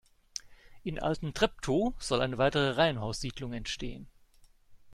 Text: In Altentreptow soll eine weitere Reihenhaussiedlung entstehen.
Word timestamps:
In 0.83 0.97
Altentreptow 0.97 1.93
soll 1.99 2.21
eine 2.21 2.39
weitere 2.39 2.71
Reihenhaussiedlung 2.71 3.53
entstehen. 3.53 4.07